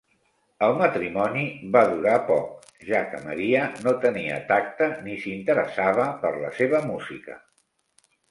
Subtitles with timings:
[0.67, 1.43] El matrimoni
[1.75, 7.37] va durar poc, ja que Maria no tenia tacte ni s'interessava per la seva música.